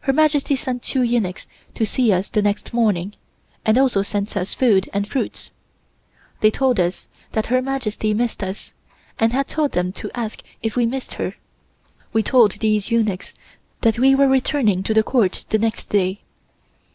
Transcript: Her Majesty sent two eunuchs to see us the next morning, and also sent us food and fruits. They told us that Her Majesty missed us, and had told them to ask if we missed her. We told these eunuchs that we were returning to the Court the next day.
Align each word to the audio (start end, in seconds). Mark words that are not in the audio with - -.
Her 0.00 0.14
Majesty 0.14 0.56
sent 0.56 0.82
two 0.82 1.02
eunuchs 1.02 1.46
to 1.74 1.84
see 1.84 2.10
us 2.14 2.30
the 2.30 2.40
next 2.40 2.72
morning, 2.72 3.12
and 3.62 3.76
also 3.76 4.00
sent 4.00 4.34
us 4.34 4.54
food 4.54 4.88
and 4.94 5.06
fruits. 5.06 5.50
They 6.40 6.50
told 6.50 6.80
us 6.80 7.08
that 7.32 7.48
Her 7.48 7.60
Majesty 7.60 8.14
missed 8.14 8.42
us, 8.42 8.72
and 9.18 9.34
had 9.34 9.48
told 9.48 9.72
them 9.72 9.92
to 10.00 10.10
ask 10.14 10.40
if 10.62 10.76
we 10.76 10.86
missed 10.86 11.12
her. 11.20 11.34
We 12.14 12.22
told 12.22 12.52
these 12.52 12.90
eunuchs 12.90 13.34
that 13.82 13.98
we 13.98 14.14
were 14.14 14.28
returning 14.28 14.82
to 14.84 14.94
the 14.94 15.02
Court 15.02 15.44
the 15.50 15.58
next 15.58 15.90
day. 15.90 16.20